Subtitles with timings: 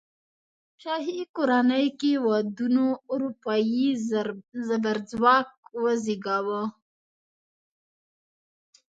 [0.81, 3.87] شاهي کورنۍ کې ودونو اروپايي
[4.69, 5.49] زبرځواک
[5.83, 6.61] وزېږاوه.